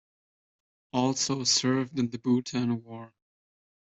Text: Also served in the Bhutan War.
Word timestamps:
Also 0.93 1.43
served 1.43 1.99
in 1.99 2.09
the 2.09 2.17
Bhutan 2.17 2.81
War. 2.83 3.13